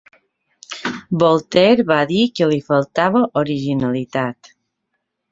Voltaire 1.23 1.83
va 1.91 1.97
dir 2.11 2.23
que 2.39 2.47
li 2.51 2.57
faltava 2.69 3.21
originalitat. 3.43 4.51